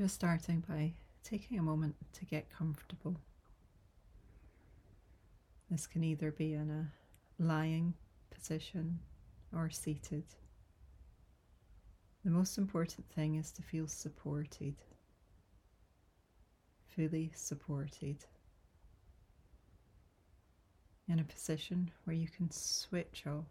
Just 0.00 0.14
starting 0.14 0.64
by 0.66 0.94
taking 1.22 1.58
a 1.58 1.62
moment 1.62 1.94
to 2.14 2.24
get 2.24 2.48
comfortable. 2.48 3.20
This 5.70 5.86
can 5.86 6.02
either 6.02 6.30
be 6.30 6.54
in 6.54 6.70
a 6.70 7.42
lying 7.42 7.92
position 8.30 8.98
or 9.54 9.68
seated. 9.68 10.24
The 12.24 12.30
most 12.30 12.56
important 12.56 13.10
thing 13.14 13.34
is 13.34 13.52
to 13.52 13.62
feel 13.62 13.86
supported, 13.86 14.76
fully 16.96 17.30
supported, 17.34 18.24
in 21.08 21.18
a 21.18 21.24
position 21.24 21.90
where 22.04 22.16
you 22.16 22.28
can 22.28 22.50
switch 22.50 23.24
off. 23.26 23.44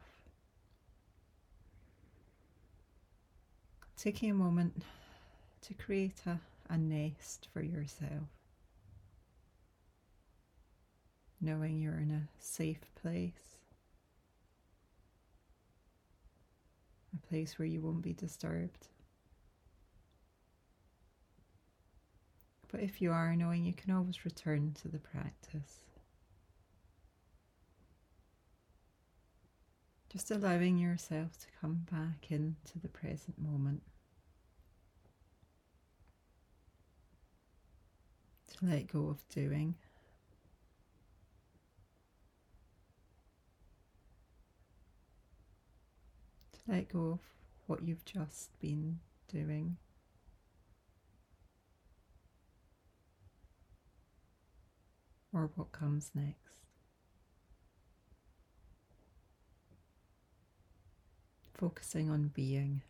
Taking 3.96 4.32
a 4.32 4.34
moment 4.34 4.82
to 5.62 5.74
create 5.74 6.22
a, 6.26 6.40
a 6.70 6.78
nest 6.78 7.48
for 7.54 7.62
yourself, 7.62 8.30
knowing 11.42 11.80
you're 11.80 12.00
in 12.00 12.12
a 12.12 12.30
safe 12.40 12.94
place 13.02 13.60
a 17.14 17.28
place 17.28 17.58
where 17.58 17.68
you 17.68 17.82
won't 17.82 18.02
be 18.02 18.14
disturbed. 18.14 18.88
But 22.72 22.82
if 22.82 23.02
you 23.02 23.12
are, 23.12 23.36
knowing 23.36 23.66
you 23.66 23.74
can 23.74 23.92
always 23.92 24.26
return 24.26 24.74
to 24.82 24.88
the 24.88 25.00
practice. 25.00 25.80
Just 30.12 30.30
allowing 30.32 30.78
yourself 30.78 31.38
to 31.40 31.48
come 31.62 31.86
back 31.92 32.32
into 32.32 32.80
the 32.82 32.88
present 32.88 33.40
moment. 33.40 33.82
Let 38.62 38.88
go 38.88 39.08
of 39.08 39.28
doing. 39.30 39.76
To 46.52 46.60
Let 46.68 46.90
go 46.90 47.12
of 47.14 47.20
what 47.68 47.84
you've 47.84 48.04
just 48.04 48.60
been 48.60 49.00
doing. 49.32 49.78
Or 55.32 55.52
what 55.56 55.72
comes 55.72 56.12
next. 56.14 56.66
Focusing 61.54 62.10
on 62.10 62.32
being. 62.34 62.82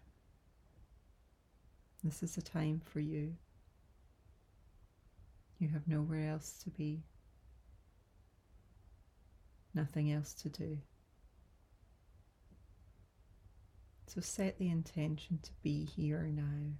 This 2.03 2.23
is 2.23 2.37
a 2.37 2.41
time 2.41 2.81
for 2.85 2.99
you. 2.99 3.35
You 5.59 5.67
have 5.69 5.87
nowhere 5.87 6.29
else 6.29 6.53
to 6.63 6.69
be, 6.69 7.03
nothing 9.73 10.09
else 10.11 10.33
to 10.35 10.49
do. 10.49 10.77
So 14.07 14.21
set 14.21 14.57
the 14.57 14.69
intention 14.69 15.39
to 15.43 15.51
be 15.61 15.85
here 15.85 16.23
now. 16.33 16.73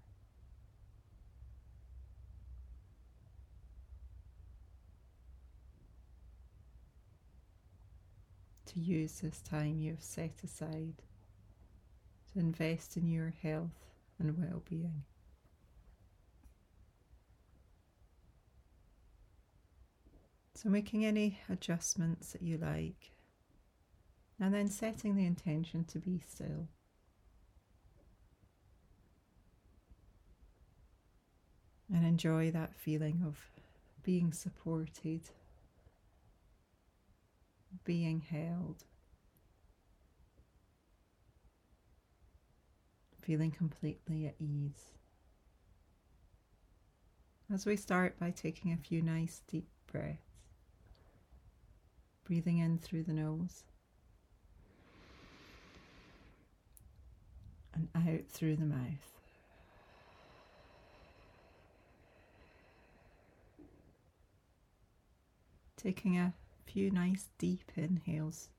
To 8.68 8.80
use 8.80 9.20
this 9.20 9.42
time 9.42 9.80
you 9.80 9.92
have 9.92 10.02
set 10.02 10.32
aside 10.44 11.02
to 12.32 12.40
invest 12.40 12.98
in 12.98 13.08
your 13.10 13.34
health 13.44 13.86
and 14.20 14.38
well 14.38 14.64
being. 14.70 15.04
So, 20.62 20.68
making 20.68 21.06
any 21.06 21.40
adjustments 21.50 22.34
that 22.34 22.42
you 22.42 22.58
like, 22.58 23.12
and 24.42 24.54
then 24.54 24.68
setting 24.68 25.16
the 25.16 25.26
intention 25.26 25.86
to 25.86 26.00
be 26.00 26.20
still. 26.20 26.68
and 31.92 32.06
enjoy 32.06 32.52
that 32.52 32.76
feeling 32.76 33.24
of 33.26 33.40
being 34.04 34.34
supported, 34.34 35.22
being 37.84 38.20
held, 38.20 38.84
feeling 43.22 43.50
completely 43.50 44.28
at 44.28 44.36
ease. 44.40 44.94
As 47.52 47.66
we 47.66 47.76
start 47.76 48.20
by 48.20 48.30
taking 48.30 48.72
a 48.72 48.78
few 48.78 49.02
nice 49.02 49.42
deep 49.48 49.68
breaths, 49.92 50.29
breathing 52.30 52.60
in 52.60 52.78
through 52.78 53.02
the 53.02 53.12
nose 53.12 53.64
and 57.74 57.88
out 57.96 58.28
through 58.30 58.56
the 58.56 58.66
mouth. 58.66 59.10
taking 65.76 66.18
a 66.18 66.34
few 66.66 66.92
nice 66.92 67.30
deep 67.38 67.72
inhales. 67.76 68.50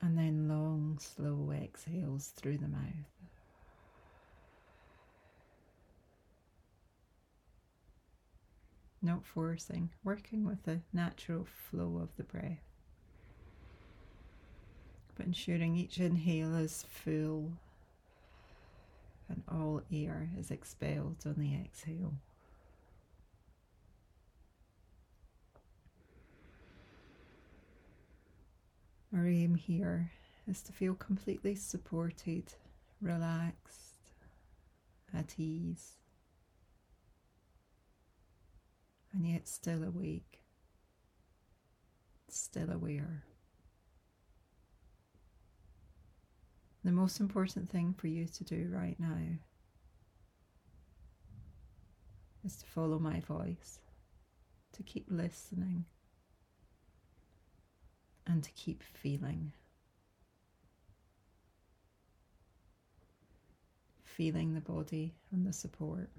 And 0.00 0.16
then 0.16 0.46
long, 0.46 0.98
slow 1.00 1.50
exhales 1.50 2.32
through 2.36 2.58
the 2.58 2.68
mouth. 2.68 3.17
Not 9.08 9.24
forcing, 9.24 9.88
working 10.04 10.44
with 10.44 10.64
the 10.64 10.82
natural 10.92 11.46
flow 11.46 11.98
of 12.02 12.14
the 12.18 12.24
breath. 12.24 12.60
But 15.16 15.24
ensuring 15.24 15.76
each 15.76 15.96
inhale 15.98 16.54
is 16.54 16.84
full 16.90 17.52
and 19.30 19.42
all 19.48 19.80
air 19.90 20.28
is 20.38 20.50
expelled 20.50 21.24
on 21.24 21.36
the 21.38 21.54
exhale. 21.54 22.12
Our 29.16 29.26
aim 29.26 29.54
here 29.54 30.12
is 30.46 30.60
to 30.64 30.72
feel 30.72 30.94
completely 30.94 31.54
supported, 31.54 32.52
relaxed, 33.00 34.12
at 35.14 35.36
ease, 35.38 35.94
and 39.12 39.26
yet 39.26 39.48
still 39.48 39.82
awake, 39.84 40.42
still 42.28 42.70
aware. 42.70 43.24
The 46.84 46.92
most 46.92 47.20
important 47.20 47.68
thing 47.68 47.94
for 47.96 48.06
you 48.06 48.26
to 48.26 48.44
do 48.44 48.70
right 48.72 48.98
now 48.98 49.18
is 52.44 52.56
to 52.56 52.66
follow 52.66 52.98
my 52.98 53.20
voice, 53.20 53.80
to 54.72 54.82
keep 54.82 55.06
listening 55.10 55.84
and 58.26 58.42
to 58.44 58.50
keep 58.52 58.82
feeling. 58.82 59.52
Feeling 64.04 64.54
the 64.54 64.60
body 64.60 65.14
and 65.32 65.46
the 65.46 65.52
support. 65.52 66.10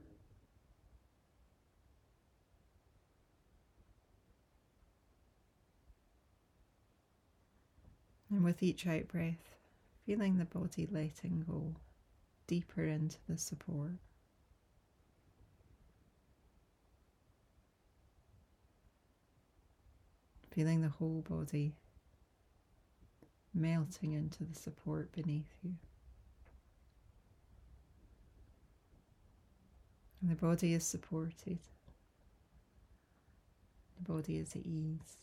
And 8.39 8.45
with 8.45 8.63
each 8.63 8.87
out 8.87 9.09
breath, 9.09 9.57
feeling 10.05 10.37
the 10.37 10.45
body 10.45 10.87
letting 10.89 11.43
go 11.45 11.75
deeper 12.47 12.85
into 12.85 13.17
the 13.27 13.37
support. 13.37 13.97
Feeling 20.51 20.79
the 20.79 20.87
whole 20.87 21.21
body 21.29 21.73
melting 23.53 24.13
into 24.13 24.45
the 24.45 24.55
support 24.55 25.11
beneath 25.11 25.53
you. 25.61 25.73
And 30.21 30.31
the 30.31 30.35
body 30.35 30.73
is 30.73 30.85
supported, 30.85 31.59
the 33.97 34.13
body 34.13 34.37
is 34.37 34.55
at 34.55 34.65
ease. 34.65 35.17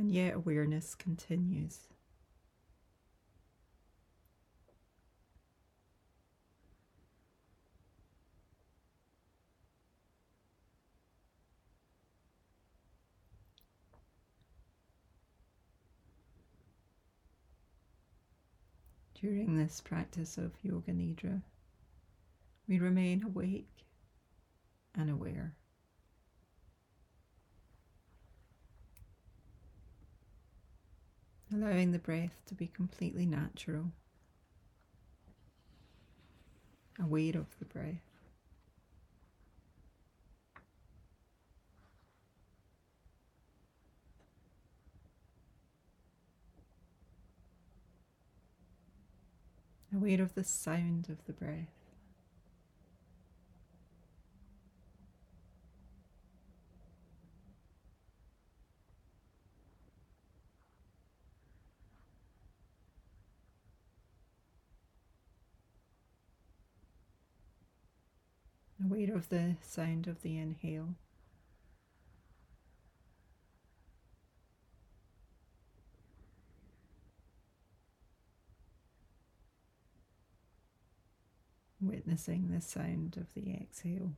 and 0.00 0.10
yet 0.10 0.34
awareness 0.34 0.94
continues. 0.94 1.80
During 19.20 19.58
this 19.58 19.82
practice 19.82 20.38
of 20.38 20.52
Yoga 20.62 20.92
Nidra, 20.92 21.42
we 22.66 22.78
remain 22.78 23.22
awake 23.22 23.84
and 24.94 25.10
aware. 25.10 25.56
Allowing 31.52 31.90
the 31.90 31.98
breath 31.98 32.42
to 32.46 32.54
be 32.54 32.68
completely 32.68 33.26
natural, 33.26 33.92
aware 36.98 37.36
of 37.36 37.58
the 37.58 37.64
breath. 37.64 38.10
aware 50.00 50.22
of 50.22 50.34
the 50.34 50.44
sound 50.44 51.08
of 51.08 51.24
the 51.26 51.32
breath. 51.32 51.79
Aware 68.84 69.14
of 69.14 69.28
the 69.28 69.56
sound 69.62 70.06
of 70.06 70.22
the 70.22 70.38
inhale. 70.38 70.94
witnessing 81.80 82.50
the 82.50 82.60
sound 82.60 83.16
of 83.16 83.32
the 83.34 83.54
exhale. 83.54 84.12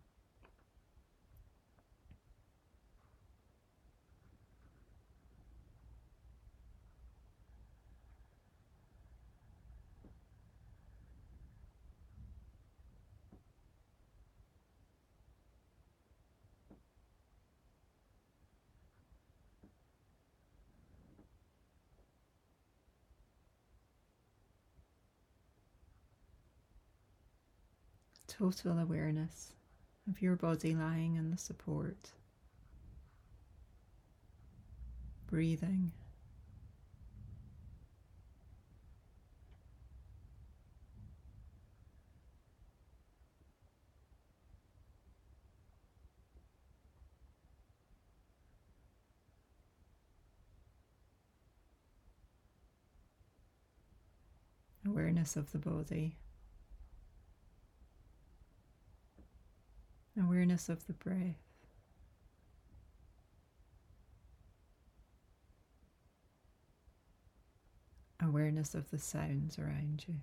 Total 28.43 28.81
awareness 28.81 29.53
of 30.11 30.21
your 30.21 30.35
body 30.35 30.75
lying 30.75 31.15
in 31.15 31.31
the 31.31 31.39
support, 31.39 32.11
breathing. 35.29 35.93
Awareness 54.85 55.37
of 55.37 55.53
the 55.53 55.59
body. 55.59 56.17
Awareness 60.23 60.69
of 60.69 60.87
the 60.87 60.93
breath. 60.93 61.37
Awareness 68.21 68.75
of 68.75 68.91
the 68.91 68.99
sounds 68.99 69.59
around 69.59 70.05
you. 70.07 70.15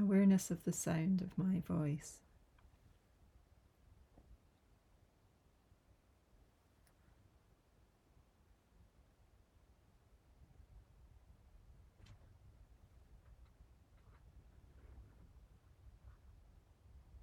Awareness 0.00 0.50
of 0.50 0.64
the 0.64 0.72
sound 0.72 1.20
of 1.20 1.36
my 1.36 1.60
voice. 1.60 2.18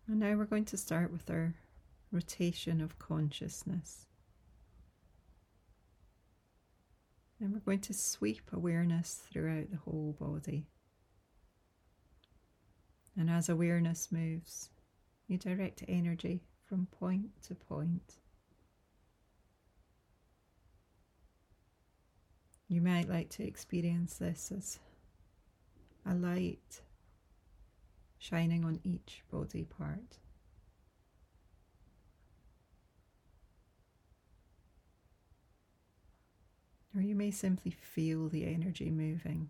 And 0.08 0.20
now 0.20 0.36
we're 0.36 0.46
going 0.46 0.66
to 0.66 0.78
start 0.78 1.12
with 1.12 1.30
our 1.30 1.56
rotation 2.12 2.80
of 2.80 3.00
consciousness. 3.00 4.06
And 7.40 7.52
we're 7.52 7.60
going 7.60 7.82
to 7.82 7.94
sweep 7.94 8.44
awareness 8.54 9.22
throughout 9.30 9.72
the 9.72 9.78
whole 9.78 10.16
body. 10.18 10.68
And 13.18 13.30
as 13.30 13.48
awareness 13.48 14.12
moves, 14.12 14.70
you 15.28 15.38
direct 15.38 15.84
energy 15.88 16.44
from 16.68 16.88
point 16.88 17.30
to 17.44 17.56
point. 17.56 18.16
You 22.68 22.82
might 22.82 23.08
like 23.08 23.30
to 23.32 23.44
experience 23.44 24.16
this 24.18 24.52
as 24.52 24.80
a 26.06 26.14
light 26.14 26.82
shining 28.18 28.66
on 28.66 28.80
each 28.84 29.24
body 29.32 29.64
part. 29.64 30.18
Or 36.96 37.02
you 37.02 37.16
may 37.16 37.30
simply 37.30 37.72
feel 37.72 38.30
the 38.30 38.46
energy 38.46 38.90
moving 38.90 39.50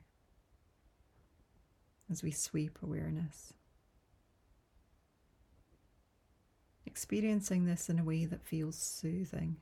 as 2.09 2.24
we 2.24 2.31
sweep 2.31 2.79
awareness. 2.81 3.53
Experiencing 6.85 7.65
this 7.65 7.89
in 7.89 8.00
a 8.00 8.03
way 8.03 8.25
that 8.25 8.45
feels 8.45 8.77
soothing. 8.77 9.57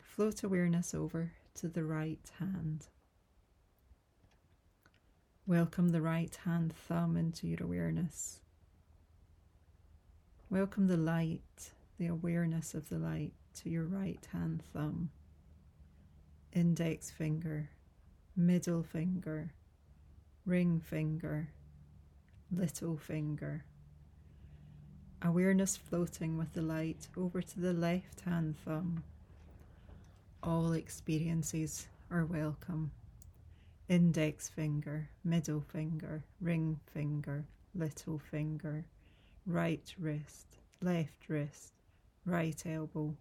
Float 0.00 0.42
awareness 0.42 0.94
over 0.94 1.32
to 1.54 1.68
the 1.68 1.84
right 1.84 2.30
hand. 2.38 2.86
Welcome 5.46 5.90
the 5.90 6.02
right 6.02 6.36
hand 6.44 6.72
thumb 6.72 7.16
into 7.16 7.46
your 7.46 7.62
awareness. 7.62 8.40
Welcome 10.50 10.86
the 10.86 10.96
light, 10.96 11.70
the 11.98 12.06
awareness 12.06 12.74
of 12.74 12.88
the 12.88 12.98
light 12.98 13.32
to 13.56 13.68
your 13.70 13.84
right 13.84 14.26
hand 14.32 14.62
thumb 14.72 15.10
index 16.52 17.10
finger, 17.10 17.68
middle 18.36 18.82
finger, 18.82 19.50
ring 20.46 20.80
finger, 20.80 21.50
little 22.50 22.96
finger. 22.96 23.64
Awareness 25.22 25.76
floating 25.76 26.38
with 26.38 26.52
the 26.54 26.62
light 26.62 27.08
over 27.16 27.42
to 27.42 27.60
the 27.60 27.72
left 27.72 28.20
hand 28.20 28.56
thumb. 28.64 29.02
All 30.42 30.72
experiences 30.72 31.86
are 32.10 32.24
welcome. 32.24 32.92
Index 33.88 34.48
finger, 34.48 35.10
middle 35.24 35.60
finger, 35.60 36.24
ring 36.40 36.78
finger, 36.92 37.44
little 37.74 38.18
finger, 38.18 38.84
right 39.46 39.94
wrist, 39.98 40.58
left 40.80 41.28
wrist, 41.28 41.72
right 42.24 42.62
elbow, 42.66 43.16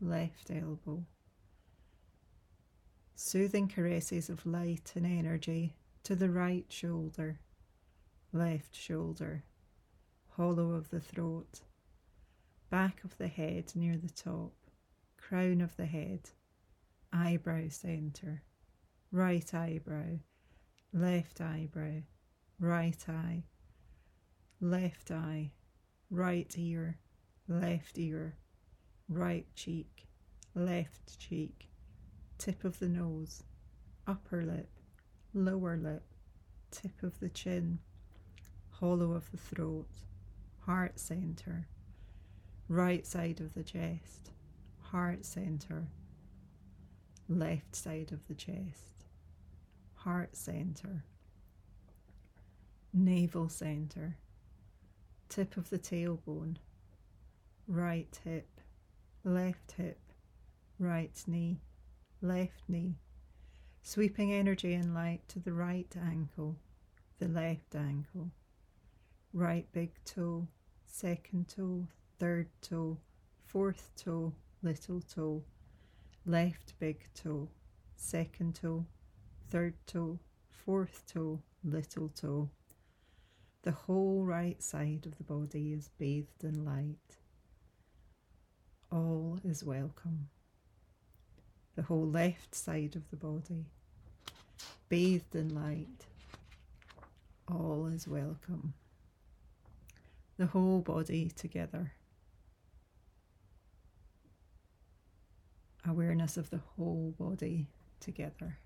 left 0.00 0.50
elbow 0.50 1.04
Soothing 3.18 3.66
caresses 3.66 4.28
of 4.28 4.44
light 4.44 4.92
and 4.94 5.06
energy 5.06 5.74
to 6.02 6.14
the 6.14 6.28
right 6.28 6.66
shoulder, 6.68 7.40
left 8.30 8.76
shoulder, 8.76 9.42
hollow 10.36 10.72
of 10.72 10.90
the 10.90 11.00
throat, 11.00 11.62
back 12.68 13.02
of 13.04 13.16
the 13.16 13.28
head 13.28 13.72
near 13.74 13.96
the 13.96 14.10
top, 14.10 14.52
crown 15.16 15.62
of 15.62 15.74
the 15.76 15.86
head, 15.86 16.28
eyebrow 17.10 17.68
centre, 17.70 18.42
right 19.10 19.54
eyebrow, 19.54 20.18
left 20.92 21.40
eyebrow, 21.40 22.02
right 22.60 23.08
eye, 23.08 23.44
left 24.60 25.10
eye, 25.10 25.52
right 26.10 26.54
ear, 26.58 26.98
left 27.48 27.96
ear, 27.96 28.36
right 29.08 29.46
cheek, 29.54 30.06
left 30.54 31.18
cheek, 31.18 31.70
tip 32.38 32.64
of 32.64 32.78
the 32.78 32.88
nose, 32.88 33.42
upper 34.06 34.42
lip, 34.42 34.70
lower 35.34 35.76
lip, 35.76 36.04
tip 36.70 37.02
of 37.02 37.18
the 37.20 37.28
chin, 37.28 37.78
hollow 38.70 39.12
of 39.12 39.30
the 39.30 39.36
throat, 39.36 39.88
heart 40.60 40.98
center, 40.98 41.66
right 42.68 43.06
side 43.06 43.40
of 43.40 43.54
the 43.54 43.62
chest, 43.62 44.30
heart 44.80 45.24
center, 45.24 45.88
left 47.28 47.74
side 47.74 48.12
of 48.12 48.26
the 48.28 48.34
chest, 48.34 49.04
heart 49.94 50.36
center, 50.36 51.04
navel 52.92 53.48
center, 53.48 54.16
tip 55.28 55.56
of 55.56 55.70
the 55.70 55.78
tailbone, 55.78 56.56
right 57.66 58.18
hip, 58.24 58.60
left 59.24 59.72
hip, 59.72 59.98
right 60.78 61.22
knee, 61.26 61.60
left 62.22 62.62
knee, 62.68 62.96
sweeping 63.82 64.32
energy 64.32 64.74
and 64.74 64.94
light 64.94 65.20
to 65.28 65.38
the 65.38 65.52
right 65.52 65.94
ankle, 66.00 66.56
the 67.18 67.28
left 67.28 67.74
ankle, 67.74 68.30
right 69.32 69.70
big 69.72 69.92
toe, 70.04 70.48
second 70.84 71.48
toe, 71.48 71.86
third 72.18 72.48
toe, 72.62 72.98
fourth 73.44 73.90
toe, 73.96 74.32
little 74.62 75.00
toe, 75.00 75.42
left 76.24 76.74
big 76.78 77.06
toe, 77.14 77.48
second 77.96 78.54
toe, 78.54 78.86
third 79.48 79.74
toe, 79.86 80.18
fourth 80.48 81.04
toe, 81.06 81.40
little 81.62 82.08
toe. 82.08 82.50
The 83.62 83.72
whole 83.72 84.24
right 84.24 84.62
side 84.62 85.06
of 85.06 85.16
the 85.18 85.24
body 85.24 85.72
is 85.72 85.90
bathed 85.98 86.44
in 86.44 86.64
light. 86.64 87.18
All 88.90 89.38
is 89.44 89.64
welcome. 89.64 90.28
The 91.76 91.82
whole 91.82 92.06
left 92.06 92.54
side 92.54 92.96
of 92.96 93.08
the 93.10 93.16
body, 93.16 93.66
bathed 94.88 95.34
in 95.34 95.54
light. 95.54 96.06
All 97.48 97.86
is 97.86 98.08
welcome. 98.08 98.74
The 100.38 100.46
whole 100.46 100.80
body 100.80 101.30
together. 101.36 101.92
Awareness 105.86 106.36
of 106.36 106.50
the 106.50 106.60
whole 106.76 107.14
body 107.16 107.68
together. 108.00 108.58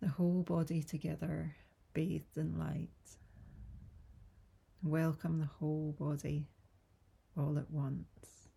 the 0.00 0.08
whole 0.08 0.42
body 0.42 0.82
together, 0.82 1.56
bathed 1.92 2.36
in 2.36 2.58
light. 2.58 2.88
Welcome 4.82 5.40
the 5.40 5.50
whole 5.58 5.94
body 5.98 6.46
all 7.36 7.58
at 7.58 7.70
once. 7.70 8.47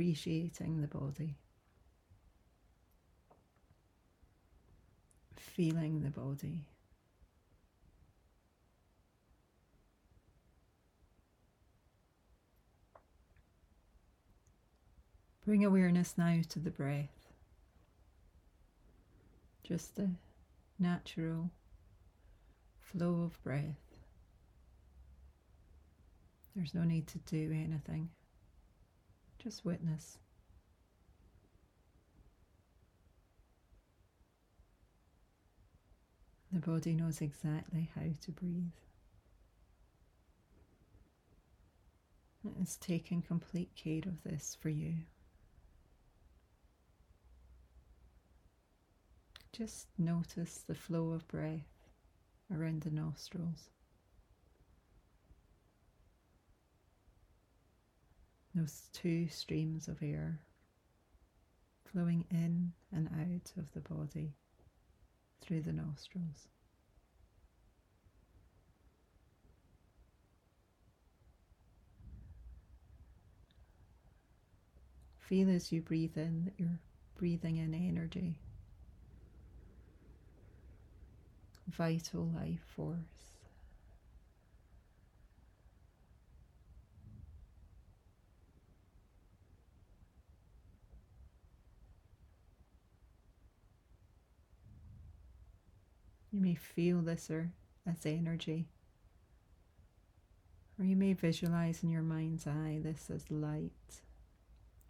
Appreciating 0.00 0.80
the 0.80 0.88
body. 0.88 1.36
feeling 5.36 6.00
the 6.00 6.08
body. 6.08 6.64
Bring 15.44 15.66
awareness 15.66 16.14
now 16.16 16.40
to 16.48 16.58
the 16.58 16.70
breath. 16.70 17.34
Just 19.62 19.96
the 19.96 20.08
natural 20.78 21.50
flow 22.80 23.20
of 23.24 23.42
breath. 23.42 23.98
There's 26.56 26.72
no 26.72 26.84
need 26.84 27.06
to 27.08 27.18
do 27.18 27.52
anything, 27.52 28.08
just 29.42 29.64
witness. 29.64 30.18
The 36.52 36.60
body 36.60 36.94
knows 36.94 37.22
exactly 37.22 37.90
how 37.94 38.02
to 38.22 38.32
breathe. 38.32 38.72
It's 42.60 42.76
taking 42.76 43.22
complete 43.22 43.70
care 43.76 44.02
of 44.06 44.22
this 44.24 44.56
for 44.60 44.68
you. 44.68 44.94
Just 49.52 49.86
notice 49.98 50.64
the 50.66 50.74
flow 50.74 51.10
of 51.12 51.26
breath 51.28 51.88
around 52.54 52.82
the 52.82 52.90
nostrils. 52.90 53.70
Those 58.54 58.88
two 58.92 59.28
streams 59.28 59.86
of 59.88 60.02
air 60.02 60.40
flowing 61.84 62.24
in 62.30 62.72
and 62.92 63.08
out 63.08 63.52
of 63.56 63.72
the 63.72 63.80
body 63.80 64.34
through 65.40 65.62
the 65.62 65.72
nostrils. 65.72 66.48
Feel 75.18 75.48
as 75.50 75.70
you 75.70 75.80
breathe 75.80 76.18
in 76.18 76.44
that 76.44 76.54
you're 76.58 76.80
breathing 77.16 77.56
in 77.58 77.72
energy, 77.72 78.40
vital 81.68 82.24
life 82.34 82.60
force. 82.74 82.96
May 96.50 96.56
feel 96.56 97.00
this 97.00 97.30
or 97.30 97.52
as 97.86 98.04
energy. 98.04 98.66
Or 100.78 100.84
you 100.84 100.96
may 100.96 101.12
visualize 101.12 101.84
in 101.84 101.90
your 101.90 102.02
mind's 102.02 102.46
eye 102.46 102.80
this 102.82 103.08
as 103.14 103.30
light, 103.30 104.00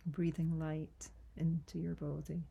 breathing 0.06 0.58
light 0.58 1.08
into 1.36 1.78
your 1.78 1.96
body. 1.96 2.44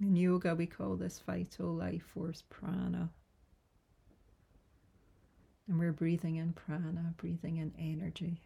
In 0.00 0.16
yoga, 0.16 0.54
we 0.54 0.66
call 0.66 0.96
this 0.96 1.22
vital 1.24 1.72
life 1.72 2.02
force 2.12 2.42
prana. 2.50 3.08
And 5.66 5.78
we're 5.78 5.92
breathing 5.92 6.36
in 6.36 6.52
prana, 6.52 7.14
breathing 7.16 7.56
in 7.56 7.72
energy. 7.78 8.42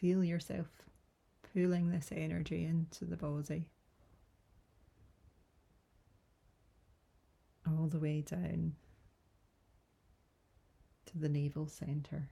Feel 0.00 0.22
yourself 0.22 0.68
pulling 1.52 1.90
this 1.90 2.10
energy 2.12 2.64
into 2.64 3.04
the 3.04 3.16
body. 3.16 3.68
All 7.66 7.88
the 7.88 7.98
way 7.98 8.20
down 8.20 8.74
to 11.06 11.18
the 11.18 11.28
navel 11.28 11.66
center. 11.66 12.30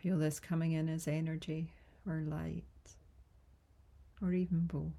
Feel 0.00 0.18
this 0.18 0.40
coming 0.40 0.72
in 0.72 0.88
as 0.88 1.06
energy 1.06 1.70
or 2.06 2.22
light 2.26 2.64
or 4.24 4.32
even 4.32 4.60
both. 4.60 4.92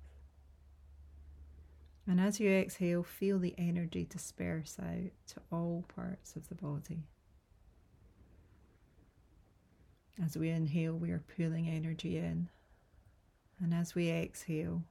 And 2.08 2.22
as 2.22 2.40
you 2.40 2.50
exhale, 2.50 3.02
feel 3.02 3.40
the 3.40 3.56
energy 3.58 4.06
disperse 4.08 4.78
out 4.80 5.12
to 5.28 5.42
all 5.52 5.86
parts 5.96 6.36
of 6.36 6.48
the 6.50 6.56
body. 6.56 7.08
As 10.24 10.38
we 10.38 10.50
inhale, 10.50 10.94
we 10.94 11.10
are 11.12 11.24
pulling 11.36 11.68
energy 11.68 12.18
in. 12.18 12.50
And 13.60 13.74
as 13.74 13.96
we 13.96 14.12
exhale, 14.12 14.84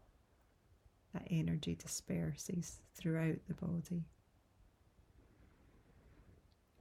that 1.13 1.29
energy 1.31 1.77
disperses 1.77 2.79
throughout 2.95 3.39
the 3.47 3.55
body, 3.55 4.05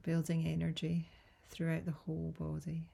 building 0.02 0.48
energy 0.48 1.10
throughout 1.50 1.86
the 1.86 1.92
whole 1.92 2.34
body. 2.40 2.90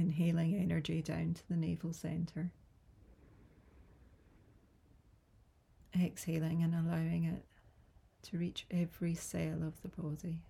Inhaling 0.00 0.54
energy 0.54 1.02
down 1.02 1.34
to 1.34 1.48
the 1.48 1.56
navel 1.56 1.92
center. 1.92 2.52
Exhaling 6.00 6.62
and 6.62 6.72
allowing 6.72 7.24
it 7.24 7.44
to 8.22 8.38
reach 8.38 8.64
every 8.70 9.16
cell 9.16 9.64
of 9.64 9.82
the 9.82 9.88
body. 9.88 10.42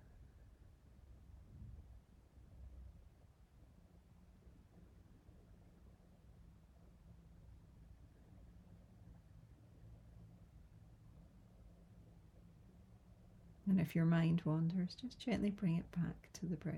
And 13.67 13.81
if 13.81 13.95
your 13.95 14.05
mind 14.05 14.43
wanders, 14.45 14.95
just 15.01 15.17
gently 15.17 15.49
bring 15.49 15.75
it 15.77 15.91
back 15.91 16.29
to 16.33 16.45
the 16.45 16.55
breath. 16.55 16.75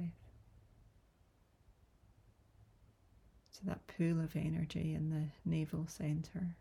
To 3.62 3.68
that 3.68 3.88
pool 3.88 4.20
of 4.20 4.36
energy 4.36 4.96
in 4.96 5.12
the 5.12 5.50
navel 5.50 5.86
center 5.88 6.56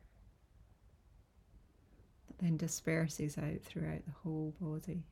that 2.27 2.39
then 2.39 2.59
disperses 2.59 3.39
out 3.39 3.63
throughout 3.63 4.05
the 4.05 4.13
whole 4.23 4.55
body. 4.61 5.05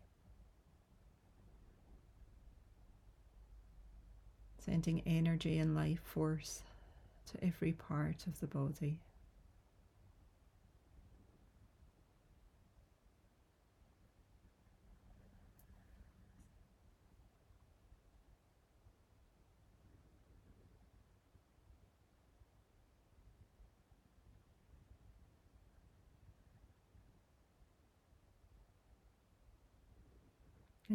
Sending 4.58 5.00
energy 5.06 5.56
and 5.58 5.74
life 5.74 6.00
force 6.04 6.62
to 7.32 7.42
every 7.42 7.72
part 7.72 8.26
of 8.26 8.38
the 8.40 8.46
body. 8.46 8.98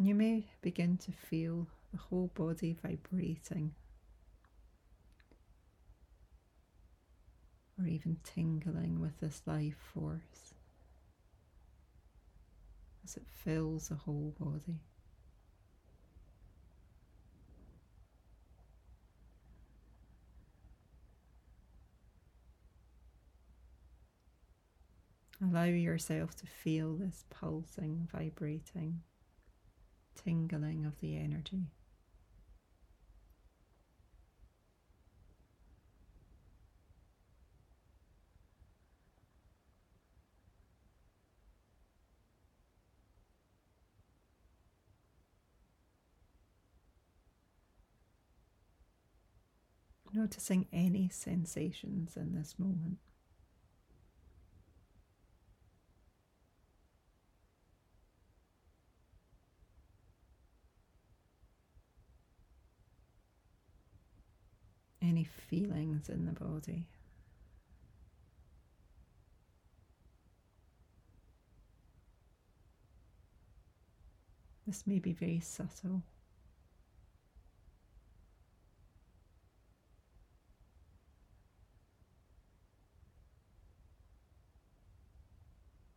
And 0.04 0.08
you 0.10 0.14
may 0.16 0.44
begin 0.60 0.98
to 0.98 1.12
feel 1.12 1.66
the 1.90 1.96
whole 1.96 2.30
body 2.34 2.76
vibrating 2.82 3.72
or 7.78 7.86
even 7.86 8.18
tingling 8.22 9.00
with 9.00 9.18
this 9.20 9.40
life 9.46 9.78
force 9.94 10.52
as 13.02 13.16
it 13.16 13.22
fills 13.30 13.88
the 13.88 13.94
whole 13.94 14.34
body. 14.38 14.82
Allow 25.42 25.64
yourself 25.64 26.36
to 26.36 26.46
feel 26.46 26.94
this 26.94 27.24
pulsing, 27.30 28.06
vibrating 28.12 29.00
tingling 30.14 30.84
of 30.84 31.00
the 31.00 31.16
energy. 31.16 31.68
Noticing 50.12 50.68
any 50.72 51.08
sensations 51.08 52.16
in 52.16 52.34
this 52.34 52.54
moment. 52.56 52.98
Feelings 65.24 66.08
in 66.08 66.26
the 66.26 66.32
body. 66.32 66.86
This 74.66 74.86
may 74.86 74.98
be 74.98 75.12
very 75.12 75.40
subtle. 75.40 76.02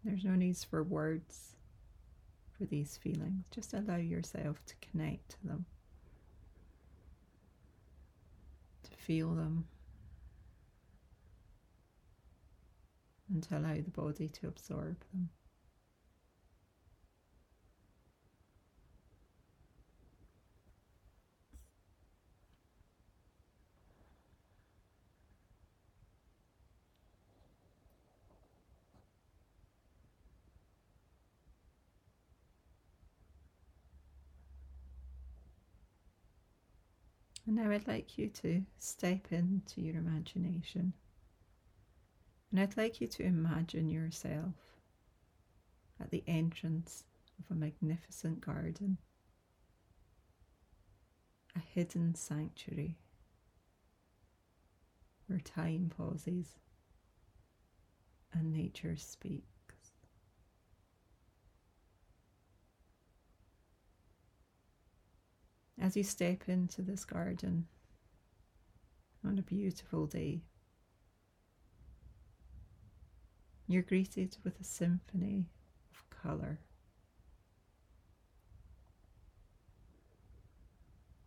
There's 0.04 0.24
no 0.24 0.36
need 0.36 0.58
for 0.58 0.84
words 0.84 1.56
for 2.58 2.66
these 2.66 2.98
feelings. 2.98 3.46
Just 3.52 3.74
allow 3.74 3.98
yourself 3.98 4.66
to 4.66 4.76
connect 4.82 5.32
to 5.32 5.48
them. 5.48 5.66
Feel 9.08 9.34
them 9.34 9.64
and 13.30 13.48
allow 13.52 13.76
the 13.76 13.90
body 13.90 14.28
to 14.28 14.48
absorb 14.48 14.98
them. 15.14 15.30
And 37.48 37.56
now 37.56 37.72
I'd 37.72 37.88
like 37.88 38.18
you 38.18 38.28
to 38.28 38.62
step 38.78 39.32
into 39.32 39.80
your 39.80 39.96
imagination. 39.96 40.92
And 42.52 42.60
I'd 42.60 42.76
like 42.76 43.00
you 43.00 43.08
to 43.08 43.24
imagine 43.24 43.88
yourself 43.88 44.54
at 46.00 46.12
the 46.12 46.26
entrance 46.28 47.06
of 47.40 47.50
a 47.50 47.58
magnificent 47.58 48.42
garden, 48.42 48.98
a 51.56 51.60
hidden 51.60 52.16
sanctuary 52.16 52.98
where 55.28 55.40
time 55.40 55.90
pauses 55.96 56.56
and 58.34 58.52
nature 58.52 58.98
speaks. 58.98 59.57
As 65.80 65.96
you 65.96 66.04
step 66.04 66.44
into 66.48 66.82
this 66.82 67.06
garden 67.06 67.68
on 69.26 69.38
a 69.38 69.44
beautiful 69.44 70.06
day. 70.08 70.42
You're 73.68 73.84
greeted 73.84 74.38
with 74.44 74.60
a 74.60 74.64
symphony 74.64 75.50
of 75.92 76.10
colour. 76.10 76.60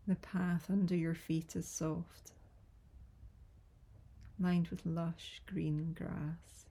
The 0.08 0.16
path 0.16 0.66
under 0.70 0.96
your 0.96 1.14
feet 1.14 1.54
is 1.54 1.68
soft, 1.68 2.32
lined 4.40 4.68
with 4.68 4.84
lush 4.86 5.40
green 5.46 5.94
grass, 5.96 6.66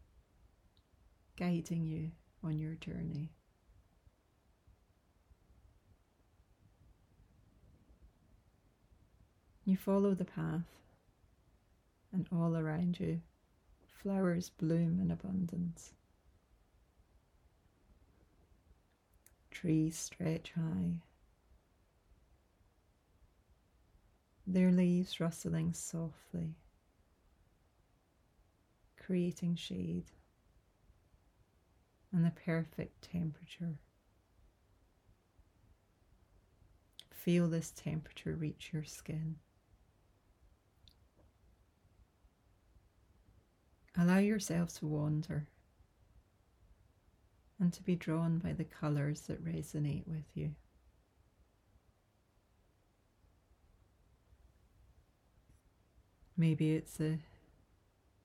guiding 1.38 1.86
you 1.86 2.12
on 2.44 2.58
your 2.58 2.74
journey. 2.76 3.30
You 9.70 9.78
follow 9.78 10.16
the 10.16 10.26
path, 10.26 10.66
and 12.12 12.28
all 12.32 12.58
around 12.58 13.00
you, 13.00 13.22
flowers 14.02 14.50
bloom 14.50 15.00
in 15.00 15.12
abundance. 15.12 15.94
Trees 19.52 19.96
stretch 19.96 20.54
high, 20.56 21.04
their 24.48 24.72
leaves 24.72 25.20
rustling 25.20 25.74
softly, 25.74 26.56
creating 28.98 29.56
shade 29.56 30.06
and 32.12 32.26
the 32.26 32.32
perfect 32.32 33.08
temperature. 33.12 33.78
Feel 37.12 37.48
this 37.48 37.70
temperature 37.70 38.34
reach 38.34 38.72
your 38.74 38.84
skin. 38.84 39.36
Allow 44.00 44.20
yourself 44.20 44.74
to 44.80 44.88
wander 44.88 45.50
and 47.60 47.74
to 47.74 47.84
be 47.84 47.98
drawn 47.98 48.38
by 48.38 48.54
the 48.54 48.64
colours 48.64 49.22
that 49.22 49.44
resonate 49.44 50.08
with 50.08 50.24
you. 50.34 50.56
Maybe 56.38 56.72
it's 56.72 56.96
the 56.96 57.20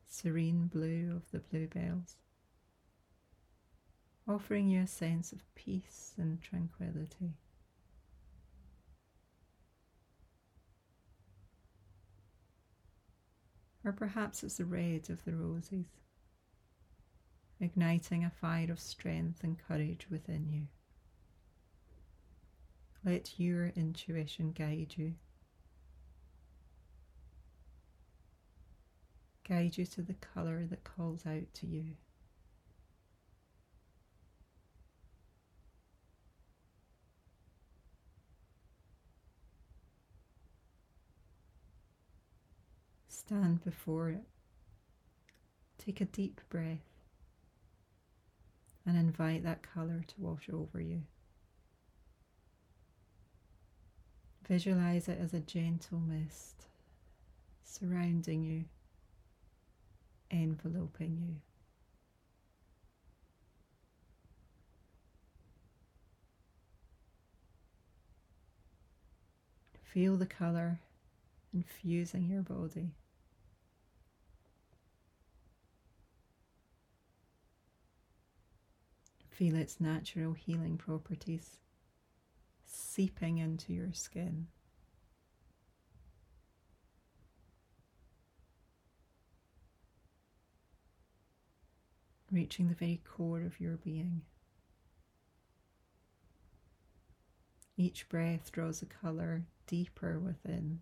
serene 0.06 0.68
blue 0.68 1.10
of 1.16 1.28
the 1.32 1.40
bluebells, 1.40 2.18
offering 4.28 4.68
you 4.68 4.82
a 4.82 4.86
sense 4.86 5.32
of 5.32 5.42
peace 5.56 6.12
and 6.16 6.40
tranquility. 6.40 7.32
Or 13.84 13.92
perhaps 13.92 14.42
it's 14.42 14.56
the 14.56 14.64
red 14.64 15.10
of 15.10 15.24
the 15.24 15.34
roses, 15.34 15.86
igniting 17.60 18.24
a 18.24 18.30
fire 18.30 18.72
of 18.72 18.80
strength 18.80 19.44
and 19.44 19.58
courage 19.58 20.06
within 20.10 20.48
you. 20.48 20.68
Let 23.04 23.38
your 23.38 23.66
intuition 23.76 24.52
guide 24.52 24.94
you. 24.96 25.14
Guide 29.46 29.76
you 29.76 29.84
to 29.84 30.00
the 30.00 30.14
colour 30.14 30.64
that 30.64 30.84
calls 30.84 31.26
out 31.26 31.52
to 31.52 31.66
you. 31.66 31.96
Stand 43.26 43.64
before 43.64 44.10
it. 44.10 44.24
Take 45.78 46.02
a 46.02 46.04
deep 46.04 46.42
breath 46.50 46.84
and 48.84 48.98
invite 48.98 49.42
that 49.44 49.62
colour 49.62 50.04
to 50.06 50.14
wash 50.18 50.50
over 50.52 50.78
you. 50.78 51.02
Visualize 54.46 55.08
it 55.08 55.18
as 55.18 55.32
a 55.32 55.40
gentle 55.40 56.00
mist 56.00 56.66
surrounding 57.64 58.44
you, 58.44 58.64
enveloping 60.30 61.16
you. 61.16 61.36
Feel 69.82 70.18
the 70.18 70.26
colour 70.26 70.80
infusing 71.54 72.28
your 72.28 72.42
body. 72.42 72.90
Feel 79.34 79.56
its 79.56 79.80
natural 79.80 80.32
healing 80.32 80.78
properties 80.78 81.56
seeping 82.64 83.38
into 83.38 83.72
your 83.72 83.92
skin. 83.92 84.46
Reaching 92.30 92.68
the 92.68 92.76
very 92.76 93.02
core 93.04 93.42
of 93.42 93.58
your 93.58 93.76
being. 93.76 94.22
Each 97.76 98.08
breath 98.08 98.52
draws 98.52 98.82
a 98.82 98.86
colour 98.86 99.42
deeper 99.66 100.20
within. 100.20 100.78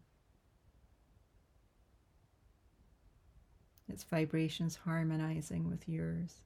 Its 3.89 4.05
vibrations 4.05 4.77
harmonizing 4.77 5.71
with 5.71 5.89
yours 5.89 6.43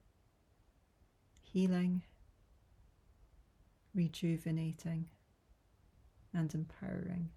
healing, 1.56 2.02
rejuvenating, 3.94 5.06
and 6.34 6.52
empowering. 6.54 7.30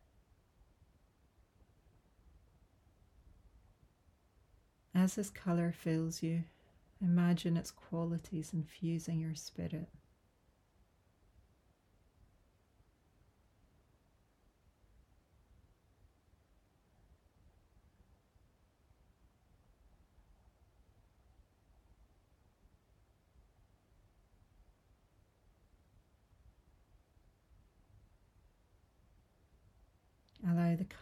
As 4.93 5.15
this 5.15 5.29
colour 5.29 5.71
fills 5.71 6.21
you, 6.21 6.43
imagine 7.01 7.55
its 7.55 7.71
qualities 7.71 8.51
infusing 8.51 9.21
your 9.21 9.35
spirit. 9.35 9.87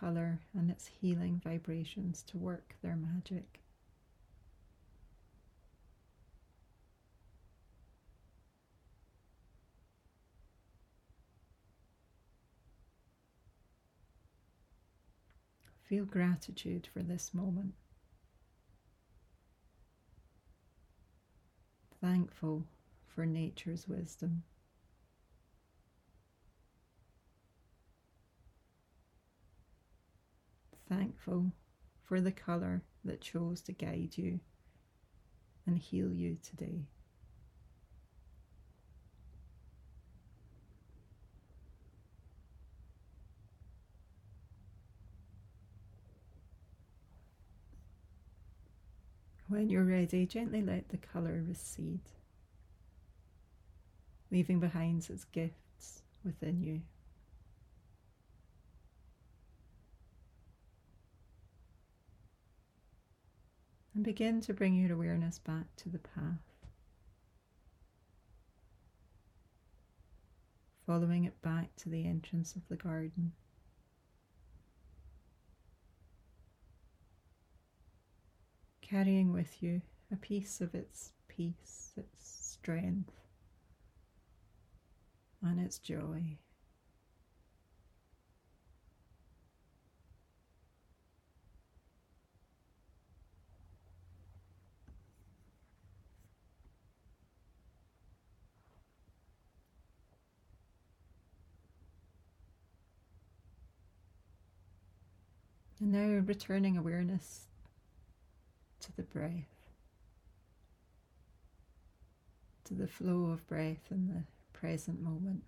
Colour 0.08 0.39
and 0.58 0.72
its 0.72 0.88
healing 0.88 1.41
vibrations 1.43 2.24
to 2.24 2.38
work 2.38 2.76
their 2.82 2.96
magic. 2.96 3.60
Feel 15.84 16.06
gratitude 16.06 16.88
for 16.93 17.04
this 17.04 17.34
moment. 17.34 17.74
Thankful 22.00 22.63
for 23.08 23.26
nature's 23.26 23.89
wisdom. 23.89 24.43
Thankful 30.89 31.52
for 32.04 32.21
the 32.21 32.32
colour 32.32 32.82
that 33.04 33.21
chose 33.21 33.62
to 33.62 33.71
guide 33.71 34.17
you 34.17 34.39
and 35.65 35.78
heal 35.78 36.13
you 36.13 36.38
today. 36.41 36.88
When 49.50 49.69
you're 49.69 49.86
ready, 49.86 50.26
gently 50.26 50.62
let 50.62 50.89
the 50.89 50.97
colour 50.97 51.41
recede, 51.47 52.02
leaving 54.30 54.60
behind 54.60 55.10
its 55.10 55.23
gifts 55.23 56.02
within 56.26 56.62
you. 56.62 56.82
And 63.98 64.06
begin 64.06 64.40
to 64.40 64.54
bring 64.54 64.76
your 64.76 64.94
awareness 64.94 65.40
back 65.40 65.76
to 65.76 65.90
the 65.90 65.98
path. 65.98 66.54
Following 70.86 71.26
it 71.26 71.42
back 71.42 71.76
to 71.78 71.90
the 71.90 72.06
entrance 72.06 72.56
of 72.56 72.62
the 72.70 72.76
garden. 72.76 73.32
Carrying 78.82 79.34
with 79.34 79.64
you 79.64 79.82
a 80.12 80.16
piece 80.16 80.62
of 80.62 80.76
its 80.76 81.14
peace, 81.28 81.94
its 81.98 82.54
strength, 82.54 83.16
and 85.42 85.60
its 85.60 85.80
joy. 85.80 86.38
And 105.88 105.93
now 105.93 106.19
returning 106.26 106.76
awareness 106.76 107.45
to 108.82 108.93
the 108.97 109.04
breath, 109.04 109.71
to 112.65 112.73
the 112.73 112.89
flow 112.89 113.28
of 113.32 113.47
breath 113.47 113.89
in 113.89 114.10
the 114.10 114.23
present 114.52 115.02
moment. 115.02 115.43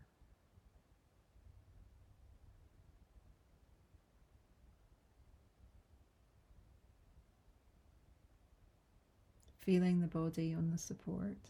Feeling 9.59 9.99
the 9.99 10.07
body 10.07 10.53
on 10.53 10.71
the 10.71 10.77
support. 10.77 11.49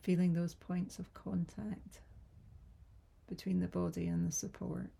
Feeling 0.00 0.32
those 0.32 0.54
points 0.54 0.98
of 0.98 1.12
contact 1.12 2.00
between 3.28 3.60
the 3.60 3.68
body 3.68 4.06
and 4.06 4.26
the 4.26 4.32
support. 4.32 4.90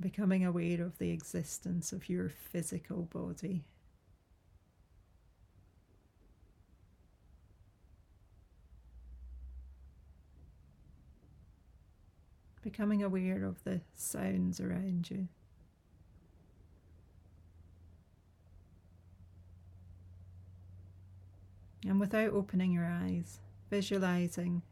Becoming 0.00 0.44
aware 0.44 0.82
of 0.82 0.98
the 0.98 1.10
existence 1.10 1.92
of 1.92 2.08
your 2.08 2.28
physical 2.28 3.02
body. 3.02 3.64
Becoming 12.62 13.02
aware 13.02 13.44
of 13.44 13.62
the 13.64 13.80
sounds 13.94 14.60
around 14.60 15.10
you. 15.10 15.28
And 21.86 22.00
without 22.00 22.32
opening 22.32 22.72
your 22.72 22.84
eyes, 22.84 23.38
visualizing 23.70 24.62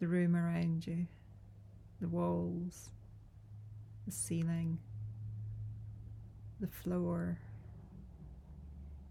the 0.00 0.08
room 0.08 0.34
around 0.34 0.84
you, 0.84 1.06
the 2.00 2.08
walls, 2.08 2.90
the 4.04 4.10
ceiling, 4.10 4.80
the 6.58 6.66
floor, 6.66 7.38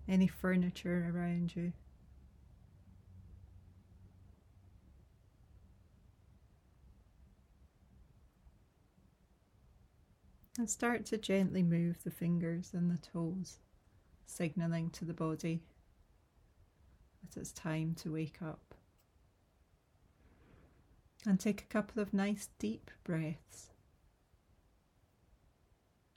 any 0.10 0.28
furniture 0.28 1.10
around 1.14 1.56
you. 1.56 1.72
And 10.58 10.70
start 10.70 11.06
to 11.08 11.18
gently 11.18 11.64
move 11.64 12.04
the 12.04 12.12
fingers 12.12 12.72
and 12.74 12.92
the 12.92 12.98
toes, 12.98 13.60
signaling 14.26 14.90
to 14.92 15.06
the 15.06 15.14
body 15.14 15.62
that 17.34 17.42
it's 17.42 17.52
time 17.52 17.96
to 18.02 18.14
wake 18.14 18.38
up. 18.42 18.74
And 21.26 21.40
take 21.40 21.62
a 21.62 21.66
couple 21.66 22.02
of 22.02 22.14
nice 22.14 22.50
deep 22.60 22.92
breaths. 23.04 23.72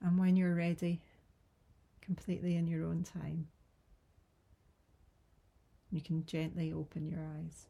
And 0.03 0.19
when 0.19 0.37
you're 0.37 0.55
ready, 0.55 1.01
completely 2.01 2.57
in 2.57 2.67
your 2.67 2.85
own 2.85 3.05
time, 3.05 3.49
you 5.91 6.01
can 6.01 6.27
gently 6.27 6.73
open 6.73 7.07
your 7.07 7.21
eyes. 7.21 7.67